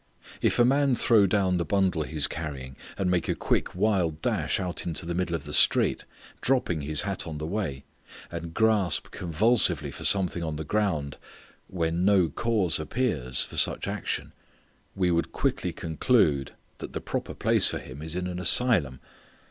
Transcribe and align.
If 0.41 0.57
a 0.57 0.65
man 0.65 0.95
throw 0.95 1.27
down 1.27 1.57
the 1.57 1.63
bundle 1.63 2.01
he 2.01 2.15
is 2.17 2.25
carrying 2.25 2.75
and 2.97 3.11
make 3.11 3.29
a 3.29 3.35
quick 3.35 3.75
wild 3.75 4.19
dash 4.19 4.59
out 4.59 4.87
into 4.87 5.05
the 5.05 5.13
middle 5.13 5.35
of 5.35 5.43
the 5.43 5.53
street, 5.53 6.05
dropping 6.41 6.81
his 6.81 7.03
hat 7.03 7.27
on 7.27 7.37
the 7.37 7.45
way, 7.45 7.85
and 8.31 8.51
grasp 8.51 9.11
convulsively 9.11 9.91
for 9.91 10.03
something 10.03 10.41
on 10.43 10.55
the 10.55 10.63
ground 10.63 11.17
when 11.67 12.03
no 12.03 12.29
cause 12.29 12.79
appears 12.79 13.43
for 13.43 13.57
such 13.57 13.87
action 13.87 14.33
we 14.95 15.11
would 15.11 15.31
quickly 15.31 15.71
conclude 15.71 16.53
that 16.79 16.93
the 16.93 16.99
proper 16.99 17.35
place 17.35 17.69
for 17.69 17.77
him 17.77 18.01
is 18.01 18.15
an 18.15 18.39
asylum. 18.39 18.99